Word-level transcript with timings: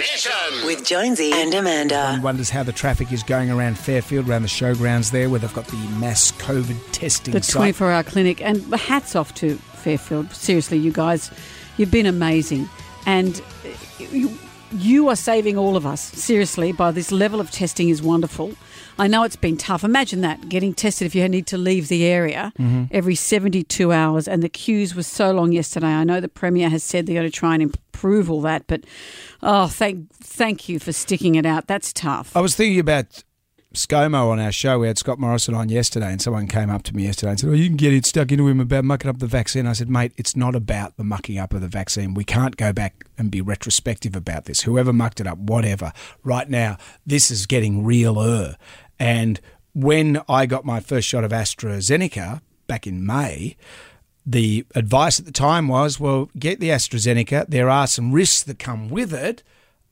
Mission. 0.00 0.64
With 0.64 0.82
Jonesy 0.82 1.30
and 1.30 1.52
Amanda. 1.52 2.12
One 2.12 2.22
wonders 2.22 2.48
how 2.48 2.62
the 2.62 2.72
traffic 2.72 3.12
is 3.12 3.22
going 3.22 3.50
around 3.50 3.78
Fairfield, 3.78 4.26
around 4.26 4.42
the 4.42 4.48
showgrounds 4.48 5.10
there, 5.10 5.28
where 5.28 5.38
they've 5.38 5.52
got 5.52 5.66
the 5.66 5.76
mass 5.98 6.32
COVID 6.32 6.78
testing 6.92 7.34
the 7.34 7.42
site. 7.42 7.74
24 7.76 7.90
hour 7.92 8.02
clinic. 8.02 8.40
And 8.40 8.62
hats 8.74 9.14
off 9.14 9.34
to 9.34 9.56
Fairfield. 9.56 10.30
Seriously, 10.32 10.78
you 10.78 10.90
guys, 10.90 11.30
you've 11.76 11.90
been 11.90 12.06
amazing. 12.06 12.66
And 13.04 13.42
uh, 13.66 14.04
you, 14.10 14.38
you 14.72 15.08
are 15.08 15.16
saving 15.16 15.56
all 15.58 15.76
of 15.76 15.84
us, 15.86 16.00
seriously, 16.00 16.72
by 16.72 16.90
this 16.90 17.10
level 17.12 17.40
of 17.40 17.50
testing 17.50 17.88
is 17.88 18.02
wonderful. 18.02 18.54
I 18.98 19.06
know 19.06 19.22
it's 19.24 19.36
been 19.36 19.56
tough. 19.56 19.82
Imagine 19.82 20.20
that, 20.20 20.48
getting 20.48 20.74
tested 20.74 21.06
if 21.06 21.14
you 21.14 21.26
need 21.28 21.46
to 21.48 21.56
leave 21.58 21.88
the 21.88 22.04
area 22.04 22.52
Mm-hmm. 22.58 22.84
every 22.90 23.14
72 23.14 23.92
hours. 23.92 24.28
And 24.28 24.42
the 24.42 24.48
queues 24.48 24.94
were 24.94 25.02
so 25.02 25.32
long 25.32 25.52
yesterday. 25.52 25.86
I 25.88 26.04
know 26.04 26.20
the 26.20 26.28
Premier 26.28 26.68
has 26.68 26.82
said 26.82 27.06
they're 27.06 27.14
going 27.14 27.30
to 27.30 27.36
try 27.36 27.54
and 27.54 27.62
improve 27.62 28.30
all 28.30 28.42
that. 28.42 28.66
But, 28.66 28.84
oh, 29.42 29.68
thank, 29.68 30.12
thank 30.14 30.68
you 30.68 30.78
for 30.78 30.92
sticking 30.92 31.34
it 31.36 31.46
out. 31.46 31.66
That's 31.66 31.92
tough. 31.92 32.36
I 32.36 32.40
was 32.40 32.54
thinking 32.54 32.78
about 32.78 33.22
ScoMo 33.74 34.30
on 34.30 34.40
our 34.40 34.50
show. 34.50 34.80
We 34.80 34.88
had 34.88 34.98
Scott 34.98 35.20
Morrison 35.20 35.54
on 35.54 35.68
yesterday, 35.68 36.10
and 36.10 36.20
someone 36.20 36.48
came 36.48 36.70
up 36.70 36.82
to 36.84 36.96
me 36.96 37.04
yesterday 37.04 37.30
and 37.30 37.40
said, 37.40 37.50
"Oh, 37.50 37.54
you 37.54 37.66
can 37.66 37.76
get 37.76 37.92
it 37.92 38.04
stuck 38.04 38.32
into 38.32 38.48
him 38.48 38.58
about 38.58 38.84
mucking 38.84 39.08
up 39.08 39.20
the 39.20 39.28
vaccine." 39.28 39.66
I 39.66 39.74
said, 39.74 39.88
"Mate, 39.88 40.12
it's 40.16 40.34
not 40.34 40.56
about 40.56 40.96
the 40.96 41.04
mucking 41.04 41.38
up 41.38 41.54
of 41.54 41.60
the 41.60 41.68
vaccine. 41.68 42.14
We 42.14 42.24
can't 42.24 42.56
go 42.56 42.72
back 42.72 43.04
and 43.16 43.30
be 43.30 43.40
retrospective 43.40 44.16
about 44.16 44.46
this. 44.46 44.62
Whoever 44.62 44.92
mucked 44.92 45.20
it 45.20 45.26
up, 45.28 45.38
whatever. 45.38 45.92
Right 46.24 46.50
now, 46.50 46.78
this 47.06 47.30
is 47.30 47.46
getting 47.46 47.84
realer." 47.84 48.56
And 48.98 49.40
when 49.72 50.20
I 50.28 50.46
got 50.46 50.64
my 50.64 50.80
first 50.80 51.06
shot 51.06 51.22
of 51.22 51.30
AstraZeneca 51.30 52.40
back 52.66 52.88
in 52.88 53.06
May, 53.06 53.56
the 54.26 54.66
advice 54.74 55.20
at 55.20 55.26
the 55.26 55.32
time 55.32 55.68
was, 55.68 55.98
well, 55.98 56.28
get 56.38 56.60
the 56.60 56.70
AstraZeneca. 56.70 57.46
There 57.48 57.70
are 57.70 57.86
some 57.86 58.12
risks 58.12 58.42
that 58.42 58.58
come 58.58 58.88
with 58.88 59.14
it, 59.14 59.42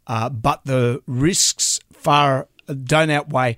uh, 0.06 0.28
but 0.28 0.64
the 0.64 1.00
risks 1.06 1.80
far 1.92 2.48
don't 2.74 3.10
outweigh. 3.10 3.56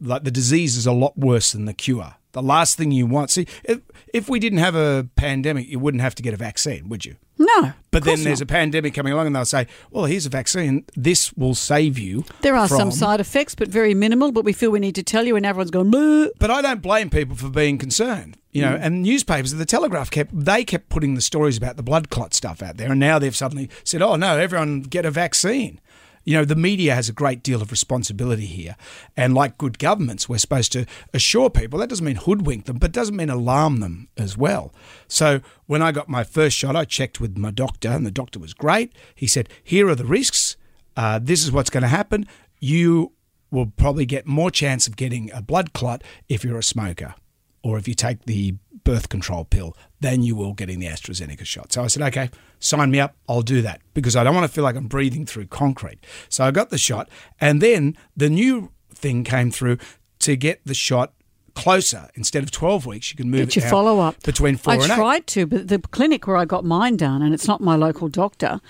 Like 0.00 0.24
the 0.24 0.30
disease 0.30 0.76
is 0.76 0.86
a 0.86 0.92
lot 0.92 1.16
worse 1.16 1.52
than 1.52 1.64
the 1.64 1.72
cure. 1.74 2.14
The 2.32 2.42
last 2.42 2.76
thing 2.76 2.90
you 2.92 3.06
want, 3.06 3.30
see, 3.30 3.46
if, 3.64 3.80
if 4.12 4.28
we 4.28 4.38
didn't 4.38 4.58
have 4.58 4.74
a 4.74 5.08
pandemic, 5.16 5.68
you 5.68 5.78
wouldn't 5.78 6.02
have 6.02 6.14
to 6.16 6.22
get 6.22 6.34
a 6.34 6.36
vaccine, 6.36 6.90
would 6.90 7.06
you? 7.06 7.16
No. 7.38 7.72
But 7.90 8.04
then 8.04 8.22
there's 8.24 8.42
a 8.42 8.46
pandemic 8.46 8.92
coming 8.92 9.14
along, 9.14 9.26
and 9.28 9.34
they'll 9.36 9.46
say, 9.46 9.66
"Well, 9.90 10.04
here's 10.04 10.26
a 10.26 10.30
vaccine. 10.30 10.84
This 10.94 11.32
will 11.32 11.54
save 11.54 11.98
you." 11.98 12.24
There 12.42 12.54
are 12.54 12.68
some 12.68 12.90
side 12.90 13.20
effects, 13.20 13.54
but 13.54 13.68
very 13.68 13.94
minimal. 13.94 14.32
But 14.32 14.44
we 14.44 14.52
feel 14.52 14.70
we 14.70 14.80
need 14.80 14.94
to 14.96 15.02
tell 15.02 15.24
you, 15.26 15.34
and 15.36 15.46
everyone's 15.46 15.70
going, 15.70 15.90
"Bleh." 15.90 16.28
But 16.38 16.50
I 16.50 16.60
don't 16.60 16.82
blame 16.82 17.08
people 17.08 17.36
for 17.36 17.48
being 17.48 17.78
concerned. 17.78 18.36
You 18.52 18.62
Mm. 18.62 18.70
know, 18.70 18.76
and 18.82 19.02
newspapers, 19.02 19.52
the 19.52 19.66
Telegraph 19.66 20.10
kept 20.10 20.38
they 20.38 20.64
kept 20.64 20.88
putting 20.90 21.14
the 21.14 21.20
stories 21.22 21.56
about 21.58 21.76
the 21.76 21.82
blood 21.82 22.08
clot 22.10 22.32
stuff 22.34 22.62
out 22.62 22.76
there, 22.78 22.90
and 22.90 23.00
now 23.00 23.18
they've 23.18 23.36
suddenly 23.36 23.68
said, 23.84 24.00
"Oh 24.02 24.16
no, 24.16 24.38
everyone 24.38 24.80
get 24.82 25.04
a 25.06 25.10
vaccine." 25.10 25.80
You 26.26 26.34
know, 26.34 26.44
the 26.44 26.56
media 26.56 26.94
has 26.94 27.08
a 27.08 27.12
great 27.12 27.42
deal 27.42 27.62
of 27.62 27.70
responsibility 27.70 28.44
here, 28.44 28.76
and 29.16 29.32
like 29.32 29.56
good 29.56 29.78
governments, 29.78 30.28
we're 30.28 30.38
supposed 30.38 30.72
to 30.72 30.84
assure 31.14 31.48
people. 31.48 31.78
That 31.78 31.88
doesn't 31.88 32.04
mean 32.04 32.16
hoodwink 32.16 32.66
them, 32.66 32.76
but 32.76 32.92
doesn't 32.92 33.16
mean 33.16 33.30
alarm 33.30 33.78
them 33.78 34.08
as 34.18 34.36
well. 34.36 34.74
So 35.06 35.40
when 35.66 35.82
I 35.82 35.92
got 35.92 36.08
my 36.08 36.24
first 36.24 36.56
shot, 36.56 36.76
I 36.76 36.84
checked 36.84 37.20
with 37.20 37.38
my 37.38 37.52
doctor, 37.52 37.88
and 37.88 38.04
the 38.04 38.10
doctor 38.10 38.38
was 38.38 38.52
great. 38.52 38.92
He 39.14 39.26
said, 39.26 39.48
"Here 39.62 39.88
are 39.88 39.94
the 39.94 40.04
risks. 40.04 40.56
Uh, 40.96 41.20
this 41.22 41.44
is 41.44 41.52
what's 41.52 41.70
going 41.70 41.82
to 41.82 41.88
happen. 41.88 42.26
You 42.58 43.12
will 43.50 43.66
probably 43.66 44.04
get 44.04 44.26
more 44.26 44.50
chance 44.50 44.88
of 44.88 44.96
getting 44.96 45.30
a 45.32 45.40
blood 45.40 45.72
clot 45.72 46.02
if 46.28 46.44
you're 46.44 46.58
a 46.58 46.62
smoker 46.62 47.14
or 47.62 47.78
if 47.78 47.88
you 47.88 47.94
take 47.94 48.24
the 48.26 48.54
birth 48.86 49.10
control 49.10 49.44
pill 49.44 49.76
than 50.00 50.22
you 50.22 50.34
will 50.34 50.54
getting 50.54 50.78
the 50.78 50.86
AstraZeneca 50.86 51.44
shot. 51.44 51.72
So 51.72 51.82
I 51.84 51.88
said, 51.88 52.02
okay, 52.04 52.30
sign 52.60 52.90
me 52.90 53.00
up. 53.00 53.14
I'll 53.28 53.42
do 53.42 53.60
that 53.62 53.80
because 53.92 54.16
I 54.16 54.24
don't 54.24 54.34
want 54.34 54.46
to 54.46 54.52
feel 54.52 54.64
like 54.64 54.76
I'm 54.76 54.86
breathing 54.88 55.26
through 55.26 55.46
concrete. 55.48 55.98
So 56.30 56.44
I 56.44 56.50
got 56.52 56.70
the 56.70 56.78
shot. 56.78 57.10
And 57.40 57.60
then 57.60 57.96
the 58.16 58.30
new 58.30 58.70
thing 58.94 59.24
came 59.24 59.50
through 59.50 59.76
to 60.20 60.36
get 60.36 60.60
the 60.64 60.72
shot 60.74 61.12
closer. 61.54 62.08
Instead 62.14 62.42
of 62.42 62.50
12 62.50 62.86
weeks, 62.86 63.10
you 63.10 63.16
can 63.16 63.30
move 63.30 63.40
Get 63.48 63.56
it 63.56 63.56
your 63.62 63.70
follow 63.70 63.98
up. 64.00 64.22
between 64.22 64.56
four 64.56 64.74
I 64.74 64.76
and 64.76 64.84
eight. 64.84 64.94
tried 64.94 65.26
to, 65.28 65.46
but 65.46 65.68
the 65.68 65.78
clinic 65.78 66.26
where 66.26 66.36
I 66.36 66.44
got 66.44 66.64
mine 66.64 66.96
done, 66.96 67.22
and 67.22 67.34
it's 67.34 67.48
not 67.48 67.60
my 67.60 67.76
local 67.76 68.08
doctor. 68.08 68.60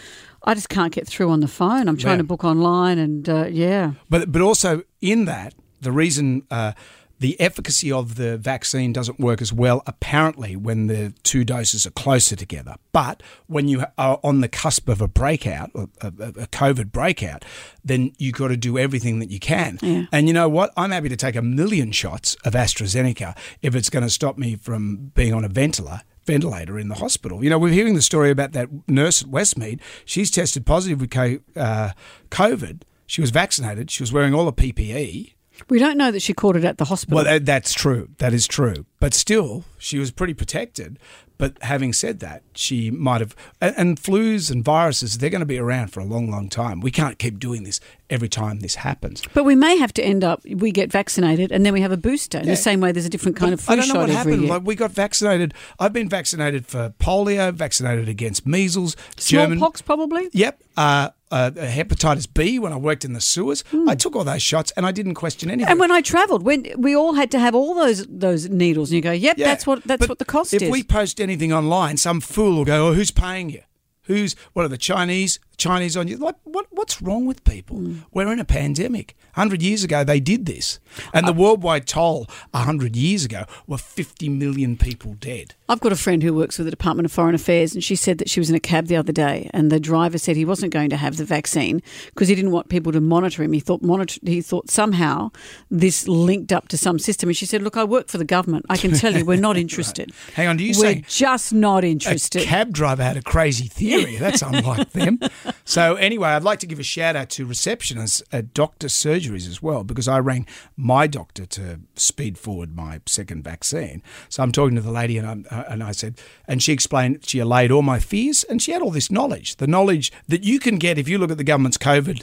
I 0.45 0.55
just 0.55 0.69
can't 0.69 0.93
get 0.93 1.07
through 1.09 1.31
on 1.31 1.41
the 1.41 1.49
phone. 1.49 1.89
I'm 1.89 1.97
trying 1.97 2.15
Yeah. 2.15 2.19
to 2.19 2.25
book 2.25 2.45
online, 2.45 2.99
and 2.99 3.29
uh, 3.29 3.47
yeah, 3.51 3.93
But 4.09 4.31
but 4.31 4.41
also 4.41 4.83
in 5.01 5.25
that, 5.25 5.55
the 5.81 5.91
reason 5.91 6.43
uh, 6.51 6.73
the 7.19 7.41
efficacy 7.41 7.91
of 7.91 8.17
the 8.17 8.37
vaccine 8.37 8.93
doesn't 8.93 9.19
work 9.19 9.41
as 9.41 9.53
well 9.53 9.83
apparently 9.87 10.57
when 10.57 10.87
the 10.87 11.15
two 11.23 11.45
doses 11.45 11.87
are 11.87 11.91
closer 11.91 12.37
together. 12.37 12.77
But 12.93 13.23
when 13.47 13.69
you 13.69 13.85
are 13.97 14.21
on 14.23 14.41
the 14.41 14.49
cusp 14.49 14.89
of 14.89 15.01
a 15.01 15.09
breakout, 15.09 15.71
a, 15.75 16.11
COVID 16.11 16.93
breakout, 16.93 17.45
then 17.85 18.13
you've 18.19 18.35
got 18.35 18.49
to 18.49 18.57
do 18.57 18.79
everything 18.79 19.19
that 19.21 19.31
you 19.31 19.41
can. 19.41 19.79
Yeah. 19.83 20.07
And 20.13 20.29
you 20.29 20.35
know 20.35 20.49
what? 20.49 20.73
I'm 20.77 20.91
happy 20.91 21.09
to 21.09 21.17
take 21.17 21.37
a 21.37 21.43
million 21.43 21.93
shots 21.93 22.37
of 22.45 22.53
AstraZeneca 22.55 23.37
if 23.63 23.75
it's 23.75 23.91
going 23.91 24.05
to 24.05 24.11
stop 24.11 24.39
me 24.39 24.57
from 24.57 25.13
being 25.15 25.33
on 25.33 25.45
a 25.45 25.49
ventilator 25.49 26.03
ventilator 26.27 26.77
in 26.77 26.89
the 26.89 26.97
hospital. 26.97 27.43
You 27.43 27.51
know, 27.51 27.59
we're 27.59 27.73
hearing 27.73 27.95
the 27.95 28.03
story 28.03 28.31
about 28.31 28.53
that 28.53 28.69
nurse 28.89 29.23
at 29.23 29.29
Westmead. 29.29 29.81
She's 30.05 30.31
tested 30.31 30.67
positive 30.67 31.01
with 31.01 31.17
uh, 31.57 31.93
COVID. 32.31 32.83
She 33.07 33.21
was 33.21 33.31
vaccinated. 33.31 33.91
She 33.91 34.03
was 34.03 34.13
wearing 34.13 34.35
all 34.35 34.45
the 34.45 34.53
PPE. 34.53 35.36
We 35.69 35.79
don't 35.79 35.97
know 35.97 36.11
that 36.11 36.21
she 36.23 36.33
caught 36.35 36.57
it 36.57 36.65
at 36.65 36.79
the 36.79 36.85
hospital. 36.87 37.17
Well, 37.17 37.25
that, 37.25 37.47
that's 37.47 37.73
true. 37.73 38.09
That 38.19 38.33
is 38.33 38.47
true. 38.47 38.87
But 39.01 39.15
still, 39.15 39.65
she 39.79 39.99
was 39.99 40.11
pretty 40.11 40.35
protected. 40.35 40.99
But 41.39 41.59
having 41.61 41.93
said 41.93 42.21
that, 42.21 42.45
she 42.55 42.91
might 42.91 43.21
have. 43.21 43.37
And, 43.61 43.75
and 43.77 44.01
flus 44.01 44.51
and 44.51 44.65
viruses, 44.65 45.19
they're 45.19 45.29
going 45.29 45.41
to 45.41 45.45
be 45.47 45.59
around 45.59 45.89
for 45.89 46.01
a 46.01 46.05
long, 46.05 46.31
long 46.31 46.49
time. 46.49 46.81
We 46.81 46.91
can't 46.91 47.19
keep 47.19 47.39
doing 47.39 47.63
this 47.65 47.79
every 48.09 48.29
time 48.31 48.61
this 48.61 48.77
happens. 48.77 49.23
but 49.35 49.45
we 49.45 49.55
may 49.55 49.77
have 49.77 49.93
to 49.95 50.03
end 50.03 50.25
up. 50.25 50.41
We 50.49 50.73
get 50.73 50.91
vaccinated, 50.91 51.53
and 51.53 51.67
then 51.67 51.75
we 51.75 51.83
have 51.83 51.93
a 51.93 51.99
booster. 51.99 52.39
In 52.39 52.45
Yeah. 52.45 52.53
the 52.53 52.57
same 52.57 52.81
way, 52.81 52.91
there's 52.91 53.05
a 53.05 53.11
different 53.11 53.37
kind 53.37 53.53
of 53.53 53.61
flu 53.61 53.75
I 53.75 53.77
don't 53.77 53.89
know 53.89 54.01
what 54.01 54.09
happened. 54.09 54.49
Like 54.49 54.63
we 54.65 54.77
got 54.77 54.93
vaccinated. 54.93 55.53
I've 55.79 55.93
been 55.93 56.09
vaccinated 56.09 56.67
for 56.67 56.95
polio, 56.99 57.53
vaccinated 57.53 58.09
against 58.09 58.47
measles, 58.47 58.97
German. 59.17 59.59
Smallpox, 59.59 59.83
probably. 59.83 60.31
Yep. 60.33 60.63
Uh, 60.75 61.11
uh, 61.31 61.51
hepatitis 61.55 62.27
B 62.33 62.59
when 62.59 62.73
I 62.73 62.77
worked 62.77 63.05
in 63.05 63.13
the 63.13 63.21
sewers. 63.21 63.63
Hmm. 63.71 63.89
I 63.89 63.95
took 63.95 64.15
all 64.15 64.25
those 64.25 64.43
shots 64.43 64.73
and 64.77 64.87
I 64.87 64.93
didn't 64.93 65.15
question 65.15 65.51
anything. 65.51 65.71
And 65.71 65.81
when 65.81 65.91
I 65.91 66.01
travelled, 66.01 66.43
when 66.45 66.67
we 66.77 66.95
all 66.95 67.15
had 67.15 67.31
to 67.33 67.39
have 67.39 67.55
all 67.55 67.75
those 67.75 68.07
those 68.07 68.49
needles, 68.49 68.91
and 68.91 68.97
you 68.97 69.03
go, 69.03 69.13
"Yep, 69.13 69.39
Yeah, 69.39 69.47
that's 69.47 69.67
what 69.67 69.83
that's 69.85 70.01
but 70.01 70.09
what 70.09 70.19
the 70.19 70.25
cost 70.25 70.55
if 70.55 70.63
is." 70.63 70.69
If 70.69 70.73
we 70.73 70.83
post 70.83 71.21
anything 71.21 71.53
online, 71.53 71.97
some 71.97 72.21
fool 72.21 72.57
will 72.57 72.65
go, 72.65 72.89
"Oh, 72.89 72.93
who's 72.95 73.11
paying 73.11 73.51
you? 73.51 73.63
Who's 74.03 74.37
what 74.53 74.65
are 74.65 74.69
the 74.69 74.79
Chinese? 74.79 75.41
Chinese 75.57 75.97
on 75.97 76.09
you? 76.09 76.17
Like 76.17 76.37
what? 76.45 76.67
What's 76.71 77.01
wrong 77.01 77.27
with 77.27 77.45
people? 77.45 77.79
Hmm. 77.79 77.99
We're 78.13 78.33
in 78.33 78.39
a 78.41 78.45
pandemic. 78.45 79.17
Hundred 79.33 79.63
years 79.63 79.85
ago, 79.85 80.03
they 80.05 80.21
did 80.21 80.47
this, 80.47 80.79
and 81.13 81.27
the 81.27 81.33
worldwide 81.33 81.87
toll 81.87 82.27
hundred 82.55 82.97
years 82.97 83.25
ago 83.25 83.45
were 83.67 83.79
fifty 83.79 84.29
million 84.29 84.77
people 84.77 85.15
dead. 85.15 85.55
I've 85.69 85.81
got 85.81 85.93
a 85.93 85.97
friend 85.97 86.23
who 86.23 86.33
works 86.33 86.59
with 86.59 86.67
the 86.67 86.71
Department 86.71 87.07
of 87.07 87.13
Foreign 87.13 87.35
Affairs, 87.35 87.75
and 87.75 87.83
she 87.83 87.97
said 87.97 88.19
that 88.19 88.31
she 88.31 88.41
was 88.41 88.49
in 88.49 88.57
a 88.57 88.61
cab 88.61 88.87
the 88.87 88.97
other 88.97 89.13
day, 89.13 89.51
and 89.53 89.71
the 89.71 89.81
driver 89.81 90.17
said 90.19 90.37
he 90.37 90.45
wasn't 90.45 90.73
going 90.73 90.91
to 90.91 90.97
have 90.97 91.17
the 91.17 91.25
vaccine 91.25 91.83
because 92.07 92.29
he 92.29 92.35
didn't 92.35 92.53
want 92.53 92.69
people 92.69 92.93
to 92.93 93.01
monitor 93.01 93.43
him. 93.43 93.53
He 93.53 93.61
thought 93.61 93.83
monitor, 93.83 94.21
he 94.25 94.41
thought 94.41 94.71
somehow 94.71 95.31
this 95.71 96.07
linked 96.09 96.53
up 96.53 96.69
to 96.69 96.79
some 96.79 96.99
system, 96.99 97.29
and 97.29 97.37
she 97.37 97.47
said, 97.47 97.63
"Look, 97.63 97.77
I 97.77 97.85
work 97.85 98.09
for 98.09 98.19
the 98.19 98.25
government. 98.25 98.67
I 98.69 98.77
can 98.77 98.93
tell 98.93 99.15
you, 99.15 99.25
we're 99.25 99.37
not 99.41 99.57
interested. 99.67 100.13
Hang 100.35 100.49
on, 100.49 100.57
do 100.57 100.65
you 100.65 100.71
we're 100.71 100.95
say 100.95 101.05
just 101.09 101.53
not 101.53 101.85
interested. 101.85 102.39
a 102.39 102.43
interested." 102.43 102.43
cab 102.45 102.73
driver 102.73 103.03
had 103.03 103.17
a 103.17 103.23
crazy 103.23 103.67
theory. 103.69 104.17
That's 104.17 104.43
unlike 104.43 104.93
them. 104.93 105.19
So 105.65 105.97
anyway, 105.97 106.31
I'd 106.31 106.45
like 106.45 106.61
to 106.61 106.67
give 106.67 106.79
a 106.79 106.85
shout 106.85 107.17
out 107.17 107.29
to 107.31 107.47
receptionists 107.47 108.23
at 108.33 108.55
doctor 108.55 108.87
surgeries 108.87 109.49
as 109.49 109.61
well, 109.61 109.85
because 109.85 110.09
I 110.09 110.19
rang 110.19 110.47
my 110.77 111.07
doctor 111.07 111.47
to 111.47 111.81
speed 111.95 112.39
forward 112.39 112.75
my 112.75 113.01
second 113.07 113.43
vaccine. 113.45 114.03
So 114.29 114.43
I'm 114.43 114.53
talking 114.53 114.77
to 114.77 114.81
the 114.81 114.93
lady, 114.93 115.19
and, 115.19 115.27
I'm, 115.27 115.47
uh, 115.51 115.65
and 115.69 115.83
I 115.83 115.93
said, 115.93 116.21
and 116.47 116.63
she 116.63 116.73
explained, 116.73 117.27
she 117.27 117.39
allayed 117.39 117.71
all 117.71 117.83
my 117.83 117.99
fears, 117.99 118.45
and 118.45 118.63
she 118.63 118.73
had 118.73 118.83
all 118.83 118.91
this 118.91 119.11
knowledge, 119.11 119.57
the 119.57 119.67
knowledge 119.67 120.13
that 120.29 120.45
you 120.45 120.59
can 120.59 120.79
get 120.79 120.99
if 120.99 121.09
you 121.09 121.19
look 121.19 121.31
at 121.31 121.39
the 121.39 121.45
government's 121.45 121.79
COVID 121.79 122.23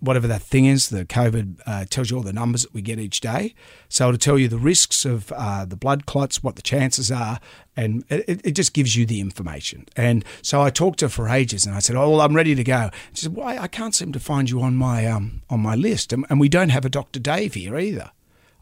whatever 0.00 0.26
that 0.28 0.42
thing 0.42 0.64
is, 0.64 0.88
the 0.88 1.04
COVID 1.04 1.60
uh, 1.66 1.84
tells 1.88 2.10
you 2.10 2.16
all 2.16 2.22
the 2.22 2.32
numbers 2.32 2.62
that 2.62 2.74
we 2.74 2.82
get 2.82 2.98
each 2.98 3.20
day. 3.20 3.54
So 3.88 4.08
it'll 4.08 4.18
tell 4.18 4.38
you 4.38 4.48
the 4.48 4.58
risks 4.58 5.04
of 5.04 5.30
uh, 5.32 5.64
the 5.64 5.76
blood 5.76 6.06
clots, 6.06 6.42
what 6.42 6.56
the 6.56 6.62
chances 6.62 7.10
are, 7.10 7.38
and 7.76 8.04
it, 8.08 8.40
it 8.44 8.52
just 8.52 8.72
gives 8.74 8.96
you 8.96 9.06
the 9.06 9.20
information. 9.20 9.86
And 9.96 10.24
so 10.42 10.60
I 10.62 10.70
talked 10.70 10.98
to 11.00 11.06
her 11.06 11.10
for 11.10 11.28
ages, 11.28 11.66
and 11.66 11.74
I 11.74 11.78
said, 11.78 11.96
"Oh, 11.96 12.10
well, 12.10 12.20
I'm 12.20 12.34
ready 12.34 12.54
to 12.54 12.64
go." 12.64 12.90
She 13.14 13.22
said, 13.22 13.36
"Well, 13.36 13.46
I, 13.46 13.68
can't 13.68 13.94
seem 13.94 14.12
to 14.12 14.20
find 14.20 14.50
you 14.50 14.60
on 14.62 14.74
my 14.76 15.06
um, 15.06 15.42
on 15.50 15.60
my 15.60 15.74
list, 15.74 16.12
and, 16.12 16.24
and 16.30 16.40
we 16.40 16.48
don't 16.48 16.70
have 16.70 16.84
a 16.84 16.90
Dr. 16.90 17.20
Dave 17.20 17.54
here 17.54 17.78
either." 17.78 18.10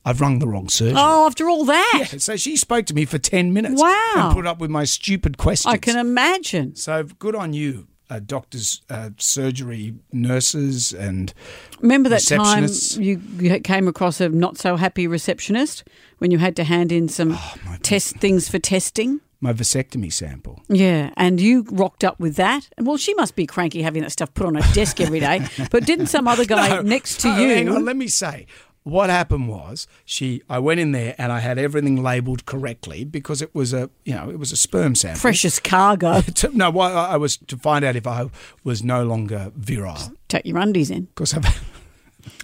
I've 0.05 0.21
rung 0.23 0.39
the 0.39 0.49
wrong 0.49 0.69
surgeon. 0.71 0.97
oh, 0.99 1.27
after 1.27 1.51
all 1.51 1.65
that, 1.67 2.09
Yeah, 2.13 2.19
so 2.19 2.37
she 2.37 2.57
spoke 2.57 2.87
to 2.87 2.95
me 2.95 3.05
for 3.05 3.19
10 3.19 3.53
minutes 3.53 3.83
Wow. 3.83 4.13
and 4.15 4.35
put 4.35 4.47
up 4.47 4.59
with 4.59 4.71
my 4.71 4.85
stupid 4.85 5.37
questions. 5.37 5.75
I 5.75 5.77
can 5.77 5.99
imagine. 5.99 6.77
So 6.77 7.03
good 7.05 7.35
on 7.35 7.53
you, 7.53 7.89
uh, 8.11 8.21
doctors, 8.25 8.81
uh, 8.91 9.11
surgery 9.19 9.95
nurses, 10.13 10.93
and 10.93 11.33
Remember 11.81 12.09
that 12.09 12.23
time 12.27 12.67
you, 13.03 13.21
you 13.39 13.61
came 13.61 13.89
across 13.89 14.21
a 14.21 14.29
not 14.29 14.59
so 14.59 14.77
happy 14.77 15.07
receptionist 15.07 15.85
when 16.19 16.31
you 16.31 16.39
had 16.39 16.57
to 16.57 16.65
hand 16.65 16.93
in 16.93 17.09
some 17.09 17.33
Oh, 17.39 17.77
test 17.83 18.17
things 18.17 18.49
for 18.49 18.59
testing? 18.59 19.21
my 19.41 19.53
vasectomy 19.53 20.13
sample. 20.13 20.61
Yeah, 20.69 21.11
and 21.17 21.41
you 21.41 21.65
rocked 21.71 22.03
up 22.03 22.19
with 22.19 22.35
that. 22.37 22.69
And 22.77 22.85
well, 22.89 22.97
she 22.97 23.15
must 23.15 23.37
be 23.37 23.47
cranky 23.47 23.83
having 23.83 24.03
that 24.03 24.11
stuff 24.11 24.35
put 24.35 24.47
on 24.47 24.57
her 24.57 24.75
desk 24.75 25.01
every 25.01 25.21
day. 25.21 25.47
But 25.71 25.87
didn't 25.87 26.07
some 26.09 26.27
other 26.27 26.45
guy 26.57 26.69
No, 26.71 26.83
next 26.83 27.21
to 27.21 27.29
no, 27.29 27.39
you? 27.39 27.49
Hang 27.55 27.69
on, 27.69 27.85
let 27.85 27.97
me 27.97 28.09
say. 28.09 28.47
What 28.85 29.11
happened 29.11 29.49
was 29.49 29.87
she. 30.05 30.43
I 30.49 30.59
went 30.59 30.81
in 30.81 30.93
there 30.93 31.15
and 31.19 31.31
I 31.31 31.41
had 31.41 31.59
everything 31.59 32.03
labelled 32.03 32.47
correctly 32.47 33.05
because 33.05 33.43
it 33.43 33.55
was 33.55 33.73
a 33.75 33.91
you 34.05 34.15
know 34.15 34.31
it 34.31 34.39
was 34.39 34.51
a 34.53 34.57
sperm 34.57 34.95
sample. 34.95 35.21
Precious 35.21 35.59
cargo. 35.59 36.23
To, 36.37 36.57
no, 36.57 36.71
why 36.71 36.91
I 36.93 37.17
was 37.17 37.37
to 37.49 37.57
find 37.57 37.85
out 37.85 37.97
if 37.97 38.07
I 38.07 38.31
was 38.65 38.83
no 38.83 39.05
longer 39.05 39.53
virile. 39.57 40.13
Take 40.29 40.47
your 40.47 40.59
undies 40.59 40.91
in. 40.91 41.05
Because 41.15 41.35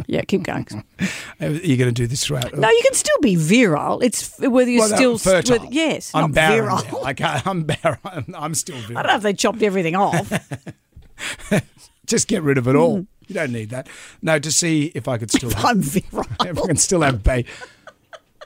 Yeah, 0.06 0.22
keep 0.22 0.42
going. 0.44 0.66
you're 1.40 1.76
going 1.76 1.88
to 1.88 1.92
do 1.92 2.06
this 2.06 2.24
throughout. 2.24 2.54
No, 2.56 2.68
you 2.68 2.82
can 2.84 2.94
still 2.94 3.18
be 3.20 3.36
virile. 3.36 4.00
It's 4.00 4.38
whether 4.38 4.70
you're 4.70 4.80
Well, 4.80 4.96
still 4.96 5.18
fertile. 5.18 5.58
whether- 5.58 5.72
yes, 5.72 6.10
I'm 6.14 6.32
barren. 6.32 6.64
virile. 6.78 7.04
I, 7.06 7.42
I'm 7.44 7.64
barren. 7.64 7.98
I'm 8.36 8.54
still 8.54 8.76
I 8.76 9.02
don't 9.02 9.06
know 9.06 9.16
if 9.16 9.22
they 9.22 9.34
chopped 9.34 9.62
everything 9.62 9.94
off. 9.96 10.30
Just 12.06 12.28
get 12.28 12.42
rid 12.42 12.58
of 12.58 12.68
it 12.68 12.76
all. 12.76 12.98
Mm. 12.98 13.06
You 13.26 13.34
don't 13.34 13.52
need 13.52 13.70
that. 13.70 13.88
No, 14.22 14.38
to 14.38 14.50
see 14.52 14.92
if 14.94 15.08
I 15.08 15.18
could 15.18 15.30
still 15.30 15.50
have, 15.50 15.64
I'm 15.64 15.80
virile. 15.82 16.26
if 16.40 16.58
I 16.58 16.66
can 16.66 16.76
still 16.76 17.02
have 17.02 17.22
baby. 17.22 17.48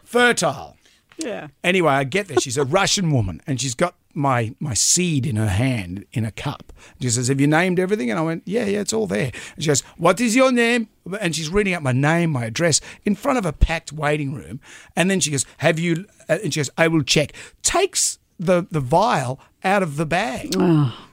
Fertile. 0.04 0.76
Yeah. 1.18 1.48
Anyway, 1.64 1.92
I 1.92 2.04
get 2.04 2.28
there. 2.28 2.38
She's 2.38 2.56
a 2.56 2.64
Russian 2.64 3.10
woman, 3.10 3.40
and 3.46 3.60
she's 3.60 3.74
got 3.74 3.94
my 4.14 4.54
my 4.60 4.74
seed 4.74 5.26
in 5.26 5.36
her 5.36 5.48
hand 5.48 6.04
in 6.12 6.24
a 6.24 6.30
cup. 6.30 6.72
She 7.00 7.10
says, 7.10 7.28
"Have 7.28 7.40
you 7.40 7.46
named 7.46 7.80
everything?" 7.80 8.08
And 8.10 8.18
I 8.18 8.22
went, 8.22 8.42
"Yeah, 8.46 8.66
yeah, 8.66 8.80
it's 8.80 8.92
all 8.92 9.06
there." 9.08 9.32
And 9.54 9.64
she 9.64 9.68
goes, 9.68 9.80
"What 9.96 10.20
is 10.20 10.36
your 10.36 10.52
name?" 10.52 10.88
And 11.20 11.34
she's 11.34 11.50
reading 11.50 11.74
out 11.74 11.82
my 11.82 11.92
name, 11.92 12.30
my 12.30 12.44
address 12.44 12.80
in 13.04 13.16
front 13.16 13.38
of 13.38 13.44
a 13.46 13.52
packed 13.52 13.92
waiting 13.92 14.32
room. 14.32 14.60
And 14.94 15.10
then 15.10 15.18
she 15.20 15.30
goes, 15.32 15.44
"Have 15.58 15.78
you?" 15.80 16.06
uh, 16.28 16.38
And 16.42 16.54
she 16.54 16.60
goes, 16.60 16.70
"I 16.78 16.86
will 16.88 17.02
check." 17.02 17.32
Takes 17.62 18.18
the 18.38 18.66
the 18.70 18.80
vial 18.80 19.40
out 19.64 19.82
of 19.82 19.96
the 19.96 20.06
bag, 20.06 20.54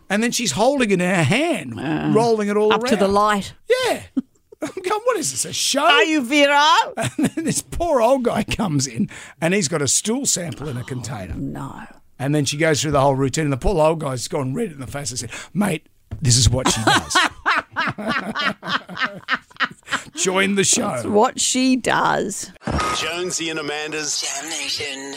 and 0.09 0.21
then 0.21 0.31
she's 0.31 0.51
holding 0.51 0.91
it 0.91 0.93
in 0.93 0.99
her 0.99 1.23
hand, 1.23 1.75
ah. 1.77 2.11
rolling 2.13 2.47
it 2.47 2.57
all 2.57 2.73
Up 2.73 2.83
to 2.85 2.95
the 2.95 3.07
light. 3.07 3.53
Yeah. 3.69 4.03
I'm 4.61 5.01
what 5.03 5.17
is 5.17 5.31
this? 5.31 5.45
A 5.45 5.53
show? 5.53 5.83
Are 5.83 6.03
you 6.03 6.23
virile? 6.23 6.93
And 6.97 7.27
then 7.27 7.45
this 7.45 7.61
poor 7.61 8.01
old 8.01 8.23
guy 8.23 8.43
comes 8.43 8.87
in 8.87 9.09
and 9.39 9.53
he's 9.53 9.67
got 9.67 9.81
a 9.81 9.87
stool 9.87 10.25
sample 10.25 10.67
in 10.67 10.77
a 10.77 10.81
oh, 10.81 10.83
container. 10.83 11.35
No. 11.35 11.83
And 12.17 12.33
then 12.33 12.45
she 12.45 12.57
goes 12.57 12.81
through 12.81 12.91
the 12.91 13.01
whole 13.01 13.15
routine, 13.15 13.43
and 13.43 13.53
the 13.53 13.57
poor 13.57 13.79
old 13.79 13.99
guy's 13.99 14.27
gone 14.27 14.53
red 14.53 14.71
in 14.71 14.79
the 14.79 14.87
face. 14.87 15.11
I 15.11 15.15
said, 15.15 15.31
Mate, 15.53 15.87
this 16.21 16.37
is 16.37 16.49
what 16.49 16.69
she 16.69 16.81
does. 16.83 17.17
Join 20.15 20.55
the 20.55 20.63
show. 20.63 21.09
What 21.09 21.41
she 21.41 21.75
does. 21.75 22.51
Jonesy 22.97 23.49
and 23.49 23.59
Amanda's 23.59 24.21
Jam 24.21 24.49
Nation. 24.49 25.15